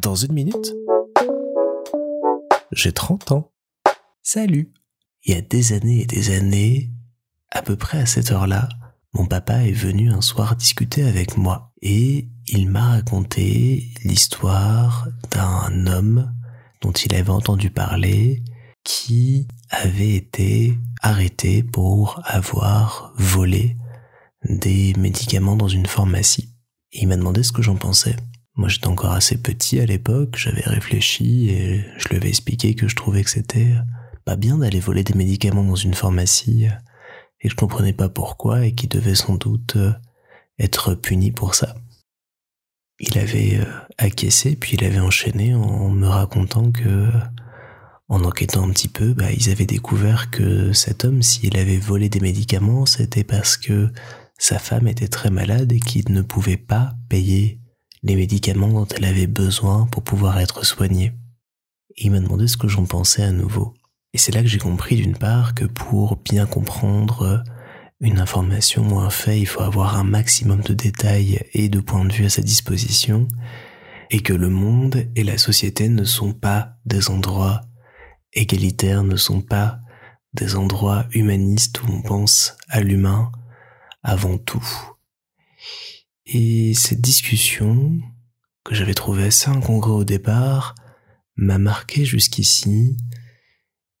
Dans 0.00 0.14
une 0.14 0.32
minute, 0.32 0.74
j'ai 2.72 2.92
30 2.92 3.32
ans. 3.32 3.52
Salut 4.22 4.72
Il 5.24 5.34
y 5.34 5.36
a 5.36 5.40
des 5.40 5.72
années 5.72 6.02
et 6.02 6.06
des 6.06 6.36
années, 6.36 6.90
à 7.50 7.62
peu 7.62 7.76
près 7.76 7.98
à 7.98 8.06
cette 8.06 8.30
heure-là, 8.30 8.68
mon 9.14 9.26
papa 9.26 9.64
est 9.64 9.72
venu 9.72 10.10
un 10.10 10.20
soir 10.20 10.54
discuter 10.56 11.02
avec 11.02 11.36
moi 11.36 11.72
et 11.82 12.28
il 12.46 12.68
m'a 12.68 12.90
raconté 12.90 13.92
l'histoire 14.04 15.08
d'un 15.30 15.86
homme 15.86 16.32
dont 16.80 16.92
il 16.92 17.14
avait 17.14 17.30
entendu 17.30 17.70
parler 17.70 18.42
qui 18.84 19.48
avait 19.70 20.14
été 20.14 20.78
arrêté 21.02 21.62
pour 21.62 22.20
avoir 22.24 23.12
volé 23.16 23.76
des 24.44 24.94
médicaments 24.96 25.56
dans 25.56 25.68
une 25.68 25.86
pharmacie. 25.86 26.54
Il 26.92 27.08
m'a 27.08 27.16
demandé 27.16 27.42
ce 27.42 27.52
que 27.52 27.62
j'en 27.62 27.76
pensais. 27.76 28.16
Moi 28.58 28.68
j'étais 28.68 28.88
encore 28.88 29.12
assez 29.12 29.38
petit 29.38 29.78
à 29.78 29.86
l'époque, 29.86 30.34
j'avais 30.36 30.64
réfléchi 30.64 31.48
et 31.48 31.84
je 31.96 32.08
lui 32.08 32.16
avais 32.16 32.28
expliqué 32.28 32.74
que 32.74 32.88
je 32.88 32.96
trouvais 32.96 33.22
que 33.22 33.30
c'était 33.30 33.72
pas 34.24 34.34
bien 34.34 34.58
d'aller 34.58 34.80
voler 34.80 35.04
des 35.04 35.14
médicaments 35.14 35.62
dans 35.62 35.76
une 35.76 35.94
pharmacie 35.94 36.66
et 37.40 37.48
je 37.48 37.54
comprenais 37.54 37.92
pas 37.92 38.08
pourquoi 38.08 38.66
et 38.66 38.72
qu'il 38.72 38.88
devait 38.88 39.14
sans 39.14 39.36
doute 39.36 39.76
euh, 39.76 39.92
être 40.58 40.94
puni 40.94 41.30
pour 41.30 41.54
ça. 41.54 41.76
Il 42.98 43.16
avait 43.16 43.60
euh, 43.60 43.64
acquiescé 43.96 44.56
puis 44.56 44.76
il 44.76 44.84
avait 44.84 44.98
enchaîné 44.98 45.54
en 45.54 45.88
me 45.90 46.08
racontant 46.08 46.72
que 46.72 47.08
en 48.08 48.24
enquêtant 48.24 48.66
un 48.66 48.70
petit 48.70 48.88
peu, 48.88 49.12
bah, 49.12 49.30
ils 49.30 49.50
avaient 49.50 49.66
découvert 49.66 50.30
que 50.30 50.72
cet 50.72 51.04
homme, 51.04 51.22
s'il 51.22 51.56
avait 51.58 51.76
volé 51.76 52.08
des 52.08 52.20
médicaments, 52.20 52.86
c'était 52.86 53.22
parce 53.22 53.56
que 53.56 53.92
sa 54.38 54.58
femme 54.58 54.88
était 54.88 55.08
très 55.08 55.30
malade 55.30 55.72
et 55.72 55.78
qu'il 55.78 56.10
ne 56.10 56.22
pouvait 56.22 56.56
pas 56.56 56.94
payer 57.08 57.60
les 58.02 58.16
médicaments 58.16 58.68
dont 58.68 58.86
elle 58.86 59.04
avait 59.04 59.26
besoin 59.26 59.86
pour 59.86 60.02
pouvoir 60.02 60.38
être 60.40 60.64
soignée. 60.64 61.12
il 61.96 62.10
m'a 62.12 62.20
demandé 62.20 62.46
ce 62.46 62.56
que 62.56 62.68
j'en 62.68 62.84
pensais 62.84 63.22
à 63.22 63.32
nouveau. 63.32 63.74
Et 64.14 64.18
c'est 64.18 64.32
là 64.32 64.42
que 64.42 64.48
j'ai 64.48 64.58
compris 64.58 64.96
d'une 64.96 65.16
part 65.16 65.54
que 65.54 65.64
pour 65.64 66.16
bien 66.16 66.46
comprendre 66.46 67.42
une 68.00 68.20
information 68.20 68.88
ou 68.88 69.00
un 69.00 69.10
fait, 69.10 69.40
il 69.40 69.46
faut 69.46 69.62
avoir 69.62 69.96
un 69.96 70.04
maximum 70.04 70.60
de 70.60 70.74
détails 70.74 71.40
et 71.52 71.68
de 71.68 71.80
points 71.80 72.04
de 72.04 72.12
vue 72.12 72.24
à 72.24 72.30
sa 72.30 72.42
disposition, 72.42 73.26
et 74.10 74.20
que 74.20 74.32
le 74.32 74.48
monde 74.48 75.08
et 75.16 75.24
la 75.24 75.36
société 75.36 75.88
ne 75.88 76.04
sont 76.04 76.32
pas 76.32 76.76
des 76.86 77.10
endroits 77.10 77.62
égalitaires, 78.32 79.02
ne 79.02 79.16
sont 79.16 79.42
pas 79.42 79.80
des 80.32 80.54
endroits 80.56 81.06
humanistes 81.12 81.82
où 81.82 81.86
on 81.90 82.02
pense 82.02 82.56
à 82.68 82.80
l'humain 82.80 83.32
avant 84.02 84.38
tout. 84.38 84.66
Et 86.30 86.74
cette 86.74 87.00
discussion, 87.00 87.98
que 88.62 88.74
j'avais 88.74 88.92
trouvée 88.92 89.24
assez 89.24 89.48
incongrue 89.48 89.92
au 89.92 90.04
départ, 90.04 90.74
m'a 91.36 91.56
marqué 91.56 92.04
jusqu'ici 92.04 92.98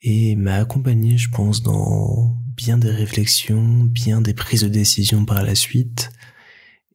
et 0.00 0.34
m'a 0.34 0.54
accompagné, 0.54 1.18
je 1.18 1.28
pense, 1.28 1.62
dans 1.62 2.34
bien 2.56 2.78
des 2.78 2.90
réflexions, 2.90 3.84
bien 3.84 4.22
des 4.22 4.32
prises 4.32 4.62
de 4.62 4.68
décision 4.68 5.26
par 5.26 5.42
la 5.42 5.54
suite, 5.54 6.12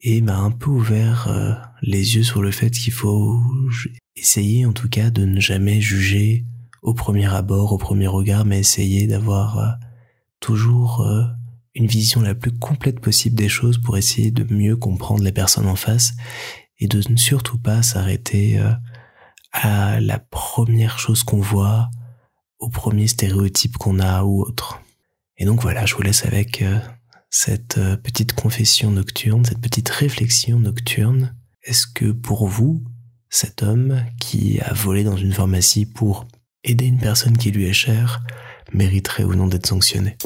et 0.01 0.21
m'a 0.21 0.37
un 0.37 0.49
peu 0.49 0.71
ouvert 0.71 1.27
euh, 1.27 1.53
les 1.83 2.15
yeux 2.15 2.23
sur 2.23 2.41
le 2.41 2.49
fait 2.49 2.71
qu'il 2.71 2.93
faut 2.93 3.39
essayer 4.15 4.65
en 4.65 4.73
tout 4.73 4.89
cas 4.89 5.11
de 5.11 5.25
ne 5.25 5.39
jamais 5.39 5.79
juger 5.79 6.45
au 6.81 6.95
premier 6.95 7.31
abord, 7.31 7.71
au 7.73 7.77
premier 7.77 8.07
regard, 8.07 8.45
mais 8.45 8.59
essayer 8.59 9.05
d'avoir 9.05 9.59
euh, 9.59 9.69
toujours 10.39 11.01
euh, 11.01 11.23
une 11.75 11.87
vision 11.87 12.21
la 12.21 12.35
plus 12.35 12.51
complète 12.51 12.99
possible 12.99 13.35
des 13.35 13.49
choses 13.49 13.77
pour 13.77 13.97
essayer 13.97 14.31
de 14.31 14.45
mieux 14.53 14.75
comprendre 14.75 15.23
les 15.23 15.31
personnes 15.31 15.67
en 15.67 15.75
face 15.75 16.13
et 16.79 16.87
de 16.87 17.01
ne 17.09 17.17
surtout 17.17 17.59
pas 17.59 17.81
s'arrêter 17.81 18.59
euh, 18.59 18.71
à 19.51 19.99
la 19.99 20.19
première 20.19 20.99
chose 20.99 21.23
qu'on 21.23 21.41
voit, 21.41 21.89
au 22.59 22.69
premier 22.69 23.07
stéréotype 23.07 23.77
qu'on 23.77 23.99
a 23.99 24.23
ou 24.23 24.41
autre. 24.41 24.81
Et 25.37 25.45
donc 25.45 25.61
voilà, 25.61 25.85
je 25.85 25.95
vous 25.95 26.01
laisse 26.01 26.25
avec 26.25 26.63
cette 27.29 27.79
petite 28.03 28.33
confession 28.33 28.91
nocturne, 28.91 29.45
cette 29.45 29.61
petite 29.61 29.89
réflexion 29.89 30.59
nocturne. 30.59 31.35
Est-ce 31.63 31.87
que 31.87 32.11
pour 32.11 32.47
vous, 32.47 32.83
cet 33.29 33.63
homme 33.63 34.03
qui 34.19 34.59
a 34.61 34.73
volé 34.73 35.03
dans 35.03 35.17
une 35.17 35.33
pharmacie 35.33 35.85
pour 35.85 36.27
aider 36.63 36.85
une 36.85 36.99
personne 36.99 37.37
qui 37.37 37.51
lui 37.51 37.65
est 37.65 37.73
chère 37.73 38.21
mériterait 38.73 39.23
ou 39.23 39.35
non 39.35 39.47
d'être 39.47 39.67
sanctionné? 39.67 40.17